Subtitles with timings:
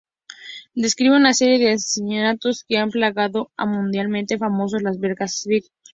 [0.73, 5.65] Describe una serie de asesinatos que han plagado el mundialmente famoso Las Vegas Strip.